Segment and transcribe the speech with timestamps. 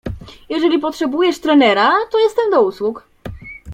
[0.49, 3.07] "Jeżeli potrzebujesz trenera, to jestem do usług."